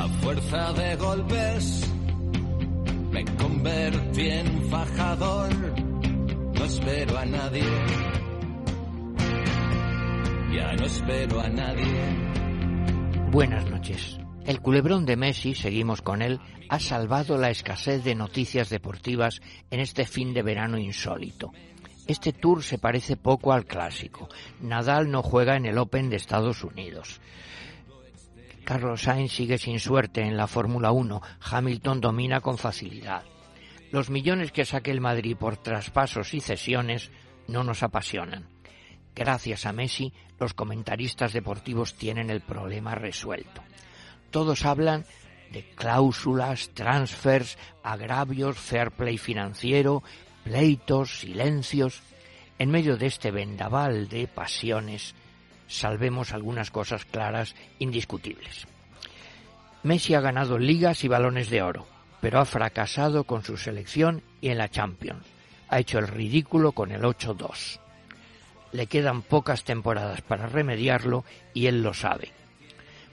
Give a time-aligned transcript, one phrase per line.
[0.00, 1.92] A fuerza de golpes
[3.10, 5.52] me convertí en fajador.
[6.54, 7.62] No espero a nadie.
[10.54, 12.00] Ya no espero a nadie.
[13.30, 14.18] Buenas noches.
[14.46, 16.40] El culebrón de Messi, seguimos con él,
[16.70, 21.52] ha salvado la escasez de noticias deportivas en este fin de verano insólito.
[22.06, 24.30] Este tour se parece poco al clásico.
[24.62, 27.20] Nadal no juega en el Open de Estados Unidos.
[28.70, 31.20] Carlos Sainz sigue sin suerte en la Fórmula 1.
[31.40, 33.24] Hamilton domina con facilidad.
[33.90, 37.10] Los millones que saque el Madrid por traspasos y cesiones
[37.48, 38.48] no nos apasionan.
[39.12, 43.60] Gracias a Messi, los comentaristas deportivos tienen el problema resuelto.
[44.30, 45.04] Todos hablan
[45.50, 50.04] de cláusulas, transfers, agravios, fair play financiero,
[50.44, 52.02] pleitos, silencios.
[52.56, 55.16] En medio de este vendaval de pasiones,
[55.70, 58.66] salvemos algunas cosas claras, indiscutibles.
[59.82, 61.86] Messi ha ganado ligas y balones de oro,
[62.20, 65.24] pero ha fracasado con su selección y en la Champions.
[65.68, 67.78] Ha hecho el ridículo con el 8-2.
[68.72, 72.32] Le quedan pocas temporadas para remediarlo y él lo sabe.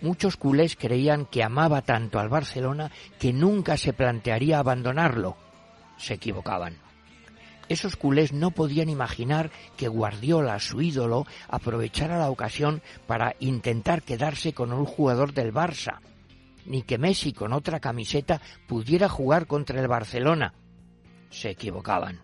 [0.00, 5.36] Muchos culés creían que amaba tanto al Barcelona que nunca se plantearía abandonarlo.
[5.98, 6.85] Se equivocaban.
[7.68, 14.52] Esos culés no podían imaginar que Guardiola, su ídolo, aprovechara la ocasión para intentar quedarse
[14.52, 15.98] con un jugador del Barça,
[16.64, 20.54] ni que Messi con otra camiseta pudiera jugar contra el Barcelona.
[21.30, 22.20] Se equivocaban.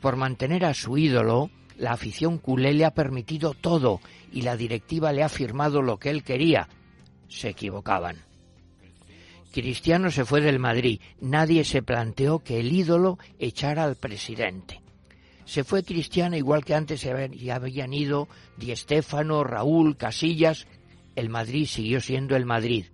[0.00, 4.00] Por mantener a su ídolo, la afición culé le ha permitido todo
[4.32, 6.68] y la directiva le ha firmado lo que él quería.
[7.28, 8.27] Se equivocaban.
[9.52, 11.00] Cristiano se fue del Madrid.
[11.20, 14.82] Nadie se planteó que el ídolo echara al presidente.
[15.44, 20.66] Se fue Cristiano igual que antes ya habían ido Di Stéfano, Raúl, Casillas.
[21.16, 22.86] El Madrid siguió siendo el Madrid.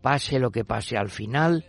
[0.00, 1.64] Pase lo que pase al final,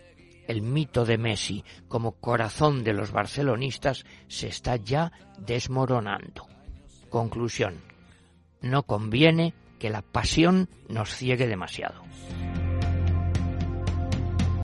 [0.46, 6.46] el mito de Messi como corazón de los barcelonistas se está ya desmoronando.
[7.08, 7.80] Conclusión.
[8.60, 12.02] No conviene que la pasión nos ciegue demasiado.